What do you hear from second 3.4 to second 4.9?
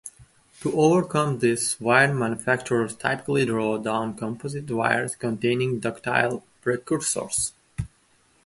draw down composite